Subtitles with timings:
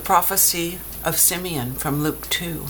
[0.00, 2.66] prophecy of Simeon from Luke 2.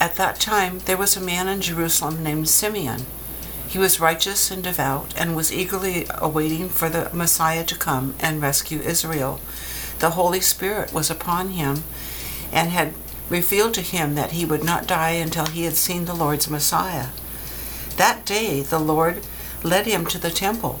[0.00, 3.06] At that time there was a man in Jerusalem named Simeon.
[3.66, 8.40] He was righteous and devout and was eagerly awaiting for the Messiah to come and
[8.40, 9.40] rescue Israel.
[9.98, 11.82] The Holy Spirit was upon him
[12.52, 12.94] and had
[13.28, 17.08] revealed to him that he would not die until he had seen the Lord's Messiah.
[17.96, 19.22] That day the Lord
[19.62, 20.80] led him to the temple.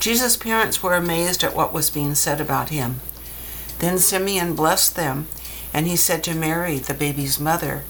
[0.00, 3.00] Jesus' parents were amazed at what was being said about him.
[3.80, 5.28] Then Simeon blessed them,
[5.74, 7.84] and he said to Mary, the baby's mother,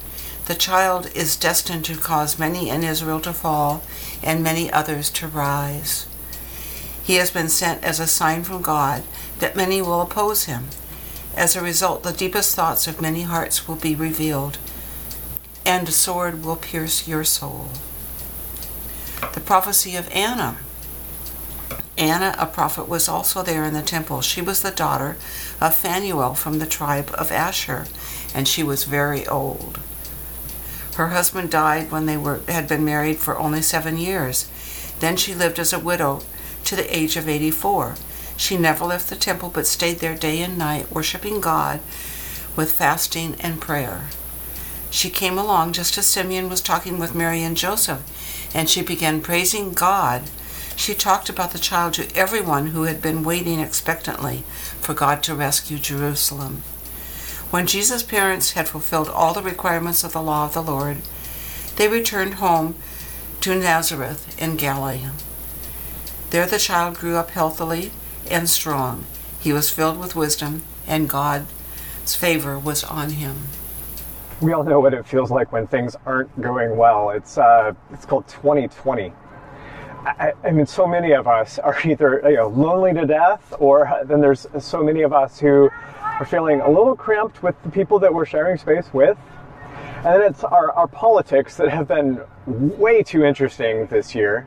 [0.47, 3.85] The child is destined to cause many in Israel to fall,
[4.25, 6.09] and many others to rise.
[7.01, 9.05] He has been sent as a sign from God
[9.39, 10.67] that many will oppose him.
[11.37, 14.59] As a result, the deepest thoughts of many hearts will be revealed,
[15.65, 17.71] and a sword will pierce your soul.
[19.33, 20.59] The prophecy of Anna.
[22.01, 24.23] Anna, a prophet, was also there in the temple.
[24.23, 25.19] She was the daughter
[25.61, 27.85] of Phanuel from the tribe of Asher,
[28.35, 29.79] and she was very old.
[30.97, 34.49] Her husband died when they were, had been married for only seven years.
[35.01, 36.23] Then she lived as a widow
[36.65, 37.97] to the age of 84.
[38.35, 41.81] She never left the temple but stayed there day and night, worshiping God
[42.57, 44.07] with fasting and prayer.
[44.91, 48.03] She came along just as Simeon was talking with Mary and Joseph,
[48.55, 50.23] and she began praising God
[50.81, 54.39] she talked about the child to everyone who had been waiting expectantly
[54.81, 56.63] for God to rescue Jerusalem.
[57.51, 60.99] When Jesus' parents had fulfilled all the requirements of the law of the Lord,
[61.77, 62.77] they returned home
[63.43, 65.05] to Nazareth in Galilee.
[66.31, 67.91] There the child grew up healthily
[68.31, 69.05] and strong.
[69.39, 73.49] He was filled with wisdom, and God's favor was on him.
[74.41, 77.11] We all know what it feels like when things aren't going well.
[77.11, 79.13] It's uh, it's called 2020
[80.05, 84.03] I, I, mean, so many of us are either you know, lonely to death, or
[84.05, 87.99] then there's so many of us who are feeling a little cramped with the people
[88.01, 89.19] that we're sharing space with.
[89.97, 94.47] And then it's our, our politics that have been way too interesting this year.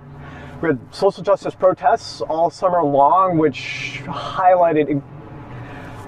[0.61, 5.01] We had social justice protests all summer long, which highlighted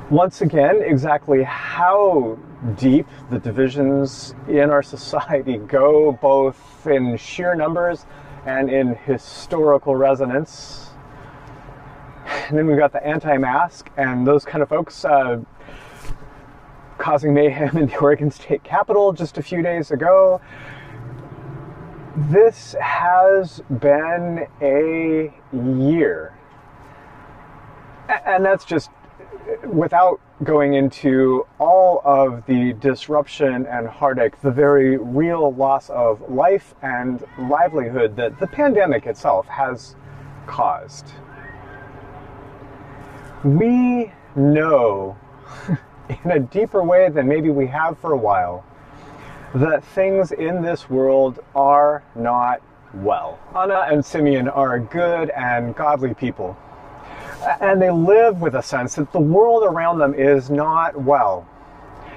[0.10, 2.40] once again exactly how
[2.78, 8.06] deep the divisions in our society go, both in sheer numbers
[8.46, 10.92] and in historical resonance.
[12.48, 15.42] And then we've got the anti mask and those kind of folks uh,
[16.98, 20.42] causing mayhem in the Oregon State Capitol just a few days ago.
[22.16, 26.34] This has been a year.
[28.26, 28.90] And that's just
[29.66, 36.76] without going into all of the disruption and heartache, the very real loss of life
[36.82, 39.96] and livelihood that the pandemic itself has
[40.46, 41.12] caused.
[43.44, 45.18] We know
[46.24, 48.66] in a deeper way than maybe we have for a while
[49.54, 52.62] that things in this world are not
[52.96, 53.40] well.
[53.56, 56.58] Anna and Simeon are good and godly people
[57.62, 61.48] and they live with a sense that the world around them is not well.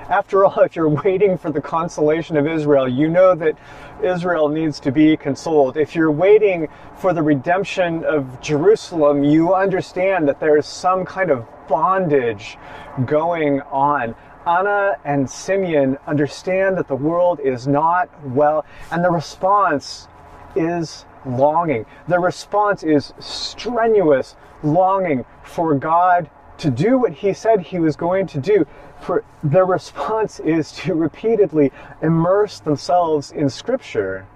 [0.08, 3.56] After all, if you're waiting for the consolation of Israel, you know that
[4.02, 5.76] Israel needs to be consoled.
[5.76, 11.31] If you're waiting for the redemption of Jerusalem, you understand that there is some kind
[11.31, 12.56] of bondage
[13.04, 14.14] going on.
[14.46, 20.08] Anna and Simeon understand that the world is not well, and the response
[20.56, 21.87] is longing.
[22.06, 28.26] The response is strenuous longing for God to do what he said he was going
[28.29, 28.67] to do.
[29.00, 31.73] For their response is to repeatedly
[32.03, 34.26] immerse themselves in Scripture.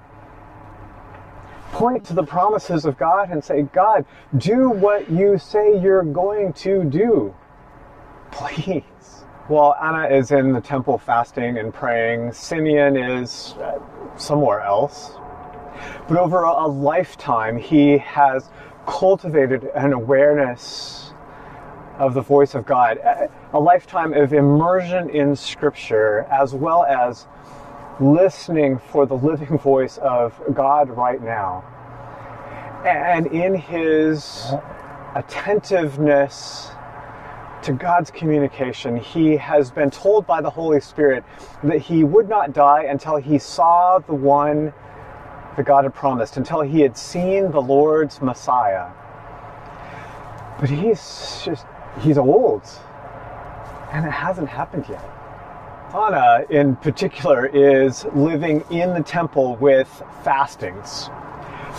[1.73, 4.05] Point to the promises of God and say, God,
[4.37, 7.34] do what you say you're going to do.
[8.31, 8.82] Please.
[9.49, 13.81] While Anna is in the temple fasting and praying, Simeon is uh,
[14.17, 15.17] somewhere else.
[16.08, 18.50] But over a lifetime, he has
[18.87, 21.12] cultivated an awareness
[21.99, 22.99] of the voice of God,
[23.52, 27.26] a lifetime of immersion in Scripture, as well as
[28.00, 31.64] listening for the living voice of God right now.
[32.84, 34.52] And in his
[35.14, 36.70] attentiveness
[37.62, 41.23] to God's communication, he has been told by the Holy Spirit
[41.62, 44.73] that he would not die until he saw the one
[45.56, 48.90] that God had promised, until he had seen the Lord's Messiah.
[50.58, 51.66] But he's just,
[52.00, 52.62] he's old,
[53.90, 55.04] and it hasn't happened yet.
[55.94, 61.10] Anna, in particular, is living in the temple with fastings.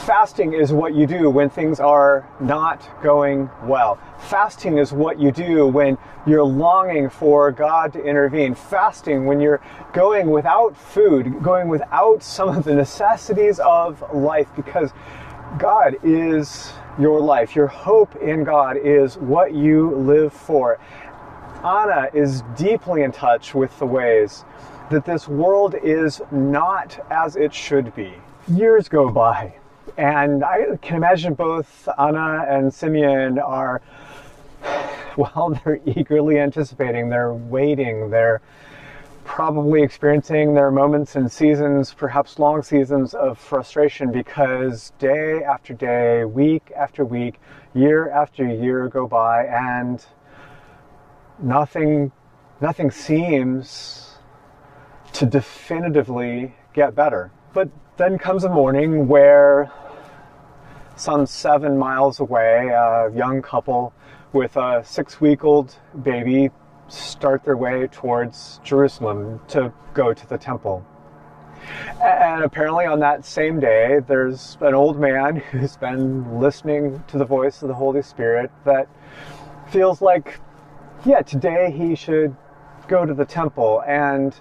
[0.05, 3.97] Fasting is what you do when things are not going well.
[4.19, 5.97] Fasting is what you do when
[6.27, 8.53] you're longing for God to intervene.
[8.53, 9.61] Fasting when you're
[9.93, 14.91] going without food, going without some of the necessities of life because
[15.57, 17.55] God is your life.
[17.55, 20.79] Your hope in God is what you live for.
[21.63, 24.43] Anna is deeply in touch with the ways
[24.91, 28.13] that this world is not as it should be.
[28.49, 29.55] Years go by,
[29.97, 33.81] and I can imagine both Anna and Simeon are,
[35.17, 38.41] well, they're eagerly anticipating, they're waiting, they're
[39.23, 46.25] probably experiencing their moments and seasons, perhaps long seasons of frustration because day after day,
[46.25, 47.39] week after week,
[47.73, 50.05] year after year go by and
[51.39, 52.11] nothing
[52.61, 54.17] nothing seems
[55.11, 57.31] to definitively get better.
[57.53, 59.71] But then comes a morning where
[61.03, 63.93] some seven miles away, a young couple
[64.31, 66.49] with a six week old baby
[66.87, 70.85] start their way towards Jerusalem to go to the temple.
[72.01, 77.25] And apparently, on that same day, there's an old man who's been listening to the
[77.25, 78.87] voice of the Holy Spirit that
[79.71, 80.39] feels like
[81.05, 82.33] yeah, today he should
[82.87, 83.83] go to the temple.
[83.85, 84.33] And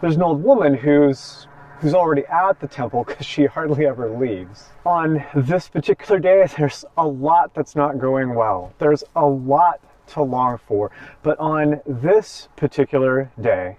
[0.00, 1.46] there's an old woman who's
[1.80, 4.68] who's already at the temple because she hardly ever leaves.
[4.84, 8.72] On this particular day, there's a lot that's not going well.
[8.78, 10.90] There's a lot to long for.
[11.22, 13.76] But on this particular day,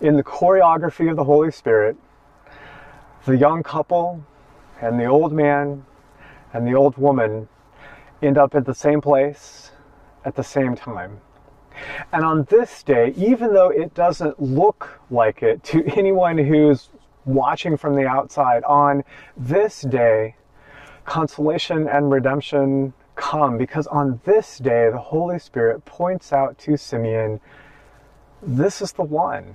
[0.00, 1.96] in the choreography of the Holy Spirit,
[3.24, 4.24] the young couple
[4.80, 5.84] and the old man
[6.52, 7.48] and the old woman
[8.22, 9.72] end up at the same place
[10.24, 11.20] at the same time.
[12.12, 16.88] And on this day, even though it doesn't look like it to anyone who's
[17.24, 19.04] watching from the outside, on
[19.36, 20.34] this day,
[21.04, 27.40] consolation and redemption come because on this day, the Holy Spirit points out to Simeon,
[28.42, 29.54] this is the one.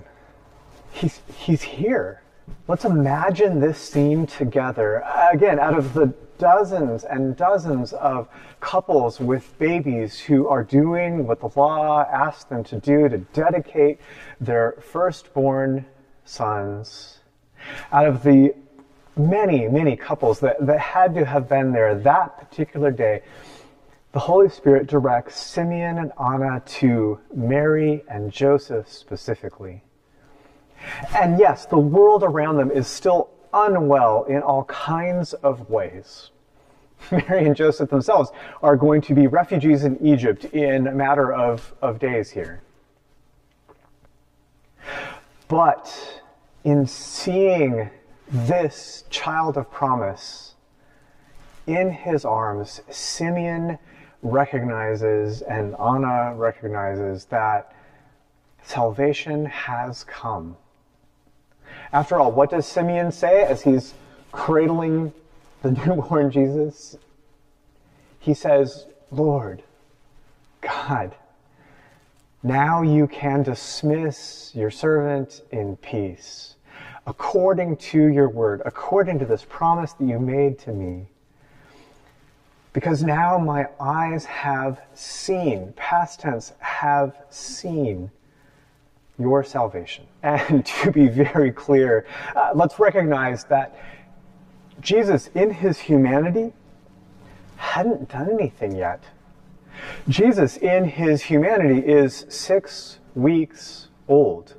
[0.92, 2.23] He's, he's here.
[2.66, 5.04] Let's imagine this scene together.
[5.32, 8.28] Again, out of the dozens and dozens of
[8.60, 14.00] couples with babies who are doing what the law asks them to do to dedicate
[14.40, 15.84] their firstborn
[16.24, 17.20] sons.
[17.92, 18.54] Out of the
[19.16, 23.22] many, many couples that, that had to have been there that particular day,
[24.12, 29.82] the Holy Spirit directs Simeon and Anna to Mary and Joseph specifically.
[31.14, 36.30] And yes, the world around them is still unwell in all kinds of ways.
[37.10, 38.30] Mary and Joseph themselves
[38.62, 42.62] are going to be refugees in Egypt in a matter of, of days here.
[45.48, 46.22] But
[46.64, 47.90] in seeing
[48.28, 50.54] this child of promise
[51.66, 53.78] in his arms, Simeon
[54.22, 57.74] recognizes and Anna recognizes that
[58.62, 60.56] salvation has come.
[61.94, 63.94] After all, what does Simeon say as he's
[64.32, 65.12] cradling
[65.62, 66.98] the newborn Jesus?
[68.18, 69.62] He says, Lord,
[70.60, 71.14] God,
[72.42, 76.56] now you can dismiss your servant in peace,
[77.06, 81.06] according to your word, according to this promise that you made to me.
[82.72, 88.10] Because now my eyes have seen, past tense, have seen
[89.18, 90.06] your salvation.
[90.22, 93.76] And to be very clear, uh, let's recognize that
[94.80, 96.52] Jesus, in his humanity,
[97.56, 99.02] hadn't done anything yet.
[100.08, 104.54] Jesus, in his humanity, is six weeks old.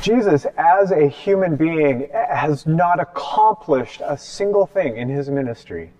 [0.00, 5.92] Jesus, as a human being, has not accomplished a single thing in his ministry.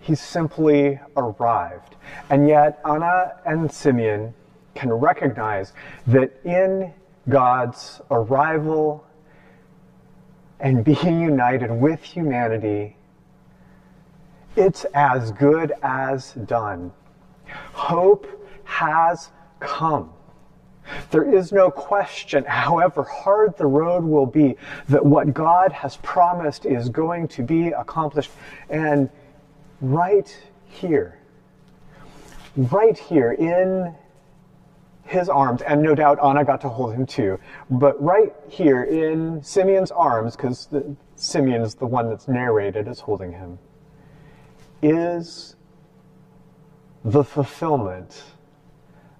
[0.00, 1.96] He simply arrived.
[2.30, 4.34] And yet, Anna and Simeon
[4.80, 5.74] can recognize
[6.06, 6.90] that in
[7.28, 9.04] God's arrival
[10.58, 12.96] and being united with humanity,
[14.56, 16.92] it's as good as done.
[17.72, 18.26] Hope
[18.64, 20.10] has come.
[21.10, 24.56] There is no question, however hard the road will be,
[24.88, 28.30] that what God has promised is going to be accomplished.
[28.70, 29.10] And
[29.82, 30.34] right
[30.64, 31.18] here,
[32.56, 33.94] right here in
[35.10, 37.38] his arms, and no doubt Anna got to hold him too,
[37.68, 40.68] but right here in Simeon's arms, because
[41.16, 43.58] Simeon is the one that's narrated as holding him,
[44.82, 45.56] is
[47.04, 48.22] the fulfillment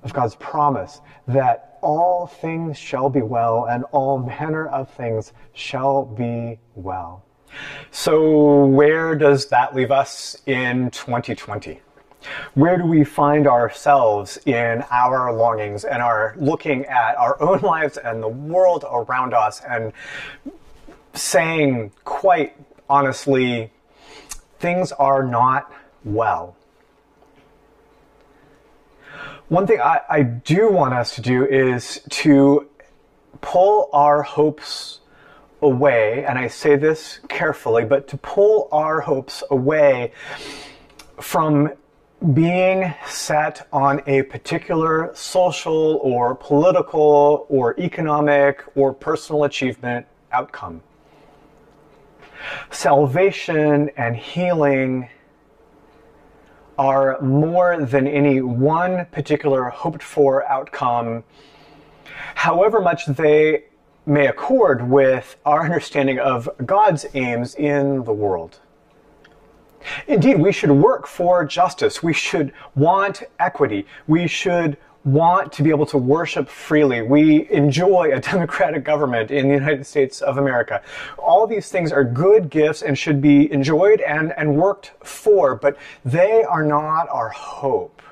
[0.05, 6.05] of God's promise that all things shall be well and all manner of things shall
[6.05, 7.25] be well.
[7.91, 11.81] So, where does that leave us in 2020?
[12.55, 17.97] Where do we find ourselves in our longings and are looking at our own lives
[17.97, 19.93] and the world around us and
[21.15, 22.57] saying quite
[22.89, 23.73] honestly,
[24.59, 25.73] things are not
[26.05, 26.57] well?
[29.49, 32.69] One thing I, I do want us to do is to
[33.41, 35.01] pull our hopes
[35.61, 40.13] away, and I say this carefully, but to pull our hopes away
[41.21, 41.73] from
[42.35, 50.83] being set on a particular social or political or economic or personal achievement outcome.
[52.71, 55.09] Salvation and healing
[56.79, 61.25] are more than any one particular hoped for outcome,
[62.35, 63.65] however much they
[64.05, 68.59] may accord with our understanding of God's aims in the world.
[70.07, 72.03] Indeed, we should work for justice.
[72.03, 73.87] We should want equity.
[74.07, 77.03] We should want to be able to worship freely.
[77.03, 80.83] We enjoy a democratic government in the United States of America.
[81.19, 85.77] All these things are good gifts and should be enjoyed and, and worked for, but
[86.05, 88.03] they are not our hope.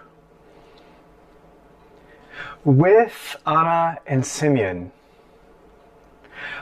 [2.64, 4.92] With Anna and Simeon,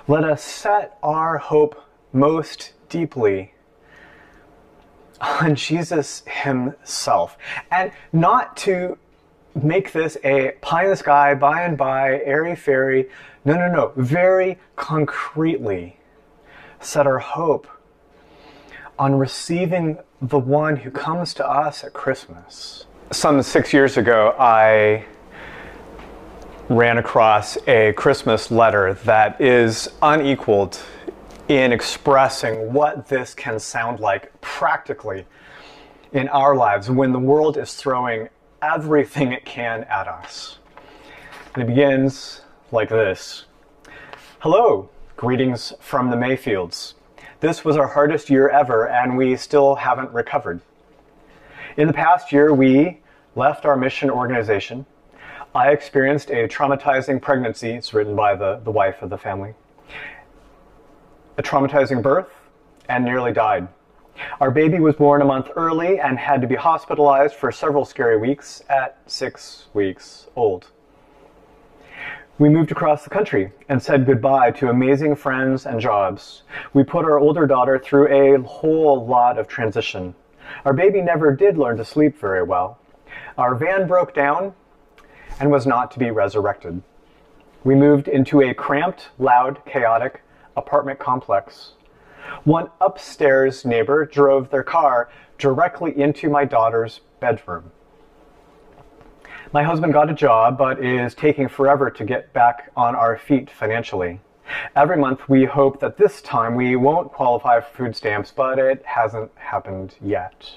[0.08, 1.82] let us set our hope
[2.12, 3.52] most deeply
[5.20, 7.36] on Jesus himself
[7.70, 8.98] and not to
[9.54, 13.08] make this a pie in the sky, by and by, airy fairy.
[13.44, 13.92] No, no, no.
[13.96, 15.98] Very concretely
[16.80, 17.66] set our hope
[18.98, 22.86] on receiving the one who comes to us at Christmas.
[23.12, 25.04] Some six years ago, I
[26.68, 30.80] ran across a Christmas letter that is unequaled
[31.48, 35.24] in expressing what this can sound like practically
[36.12, 38.28] in our lives when the world is throwing
[38.62, 40.58] everything it can at us.
[41.54, 42.40] And it begins
[42.72, 43.46] like this
[44.40, 46.94] Hello, greetings from the Mayfields.
[47.40, 50.60] This was our hardest year ever, and we still haven't recovered.
[51.76, 53.00] In the past year, we
[53.34, 54.86] left our mission organization.
[55.54, 59.54] I experienced a traumatizing pregnancy, it's written by the, the wife of the family,
[61.38, 62.28] a traumatizing birth,
[62.88, 63.68] and nearly died.
[64.40, 68.16] Our baby was born a month early and had to be hospitalized for several scary
[68.16, 70.70] weeks at six weeks old.
[72.38, 76.42] We moved across the country and said goodbye to amazing friends and jobs.
[76.74, 80.14] We put our older daughter through a whole lot of transition.
[80.64, 82.78] Our baby never did learn to sleep very well.
[83.38, 84.54] Our van broke down
[85.40, 86.82] and was not to be resurrected.
[87.64, 90.22] We moved into a cramped, loud, chaotic
[90.56, 91.72] apartment complex
[92.44, 95.08] one upstairs neighbor drove their car
[95.38, 97.70] directly into my daughter's bedroom.
[99.52, 103.50] My husband got a job, but is taking forever to get back on our feet
[103.50, 104.20] financially.
[104.74, 108.84] Every month we hope that this time we won't qualify for food stamps, but it
[108.84, 110.50] hasn't happened yet.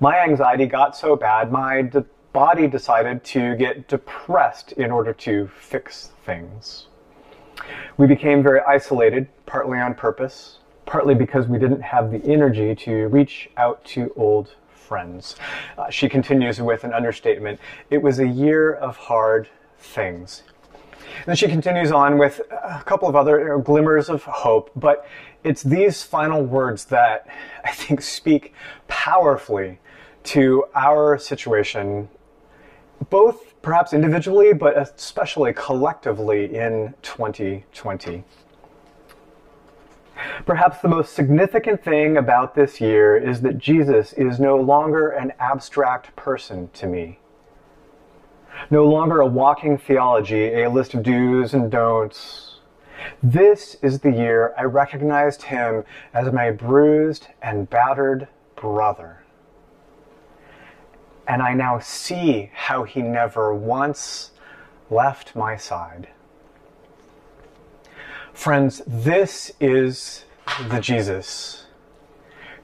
[0.00, 5.48] My anxiety got so bad, my de- body decided to get depressed in order to
[5.48, 6.86] fix things.
[7.96, 13.08] We became very isolated, partly on purpose, partly because we didn't have the energy to
[13.08, 15.36] reach out to old friends.
[15.78, 17.58] Uh, she continues with an understatement
[17.90, 20.42] It was a year of hard things.
[21.18, 25.06] And then she continues on with a couple of other glimmers of hope, but
[25.44, 27.26] it's these final words that
[27.64, 28.54] I think speak
[28.88, 29.78] powerfully
[30.24, 32.08] to our situation,
[33.10, 38.22] both perhaps individually, but especially collectively in 2020.
[40.46, 45.32] Perhaps the most significant thing about this year is that Jesus is no longer an
[45.40, 47.18] abstract person to me.
[48.70, 52.58] No longer a walking theology, a list of do's and don'ts.
[53.22, 59.23] This is the year I recognized him as my bruised and battered brother.
[61.26, 64.32] And I now see how he never once
[64.90, 66.08] left my side.
[68.32, 70.24] Friends, this is
[70.68, 71.64] the Jesus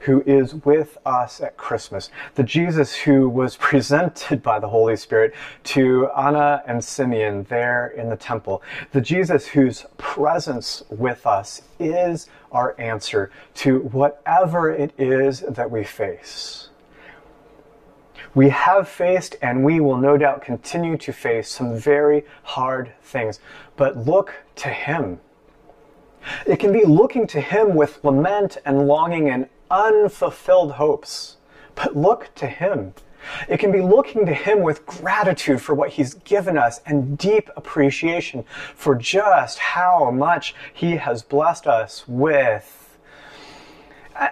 [0.00, 2.11] who is with us at Christmas.
[2.35, 8.09] The Jesus who was presented by the Holy Spirit to Anna and Simeon there in
[8.09, 8.62] the temple.
[8.93, 15.85] The Jesus whose presence with us is our answer to whatever it is that we
[15.85, 16.70] face.
[18.35, 23.41] We have faced and we will no doubt continue to face some very hard things,
[23.77, 25.21] but look to Him
[26.47, 31.37] it can be looking to Him with lament and longing and unfulfilled hopes.
[31.75, 32.95] But look to Him.
[33.49, 37.51] It can be looking to Him with gratitude for what He's given us and deep
[37.57, 38.45] appreciation
[38.75, 42.80] for just how much He has blessed us with.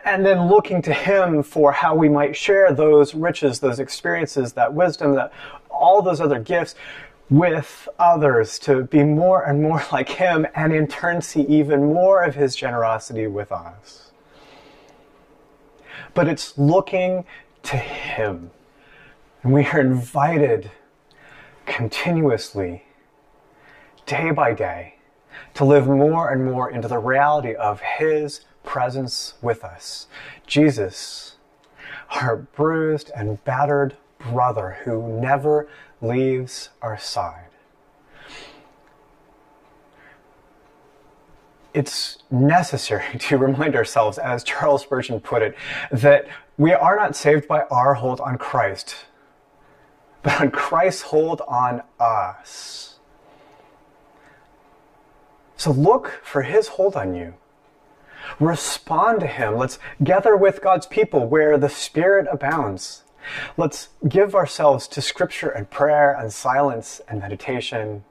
[0.04, 4.74] And then looking to Him for how we might share those riches, those experiences, that
[4.74, 5.32] wisdom, that
[5.70, 6.74] all those other gifts
[7.30, 12.22] with others to be more and more like Him and in turn see even more
[12.22, 14.10] of His generosity with us.
[16.12, 17.24] But it's looking
[17.64, 18.50] to Him.
[19.42, 20.70] And we are invited
[21.64, 22.84] continuously,
[24.04, 24.96] day by day,
[25.54, 30.08] to live more and more into the reality of His presence with us.
[30.46, 31.36] Jesus,
[32.10, 35.66] our bruised and battered brother who never
[36.02, 37.48] leaves our side.
[41.72, 45.56] It's necessary to remind ourselves, as Charles Spurgeon put it,
[45.90, 46.28] that
[46.58, 48.96] we are not saved by our hold on Christ,
[50.22, 52.98] but on Christ's hold on us.
[55.56, 57.32] So look for his hold on you.
[58.40, 59.56] Respond to him.
[59.56, 63.04] Let's gather with God's people where the Spirit abounds.
[63.56, 68.04] Let's give ourselves to scripture and prayer and silence and meditation,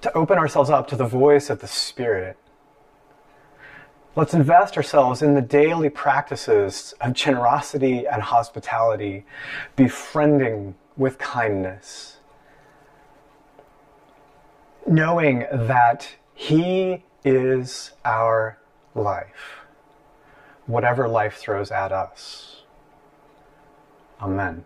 [0.00, 2.36] to open ourselves up to the voice of the Spirit.
[4.14, 9.24] Let's invest ourselves in the daily practices of generosity and hospitality,
[9.74, 12.18] befriending with kindness,
[14.86, 18.58] knowing that He is our
[18.94, 19.60] life,
[20.66, 22.62] whatever life throws at us.
[24.20, 24.64] Amen.